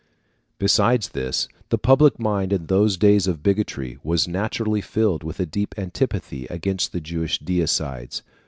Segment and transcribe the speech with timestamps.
[0.57, 5.45] Besides this, the public mind in those days of bigotry was naturally filled with a
[5.45, 8.23] deep antipathy against the Jewish deicides.